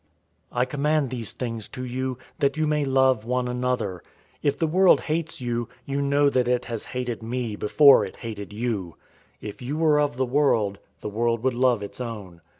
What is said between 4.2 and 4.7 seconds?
015:018 If the